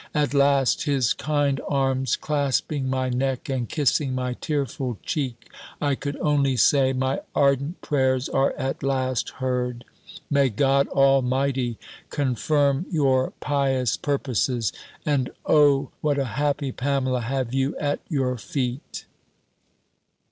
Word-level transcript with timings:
At 0.15 0.33
last, 0.33 0.85
his 0.85 1.13
kind 1.13 1.61
arms 1.67 2.15
clasping 2.15 2.89
my 2.89 3.09
neck, 3.09 3.49
and 3.49 3.69
kissing 3.69 4.15
my 4.15 4.33
tearful 4.33 4.97
cheek, 5.03 5.47
I 5.79 5.93
could 5.93 6.17
only 6.17 6.57
say 6.57 6.91
"My 6.91 7.19
ardent 7.35 7.81
prayers, 7.81 8.27
are 8.27 8.51
at 8.53 8.81
last 8.81 9.29
heard 9.29 9.85
May 10.27 10.49
God 10.49 10.87
Almighty 10.87 11.77
confirm 12.09 12.87
your 12.89 13.33
pious 13.41 13.95
purposes! 13.95 14.73
And, 15.05 15.29
Oh 15.45 15.83
I 15.83 15.87
what 16.01 16.17
a 16.17 16.25
happy 16.33 16.71
Pamela 16.71 17.21
have 17.21 17.53
you 17.53 17.77
at 17.77 17.99
your 18.09 18.39
feet!" 18.39 19.05